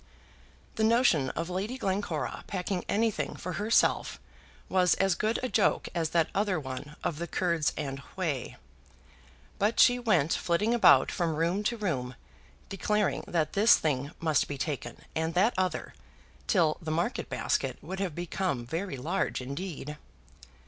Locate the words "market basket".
16.89-17.77